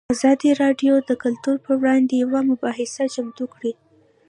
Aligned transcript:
ازادي 0.13 0.49
راډیو 0.61 0.93
د 1.09 1.11
کلتور 1.23 1.55
پر 1.65 1.73
وړاندې 1.81 2.13
یوه 2.23 2.39
مباحثه 2.51 3.03
چمتو 3.15 3.45
کړې. 3.53 3.71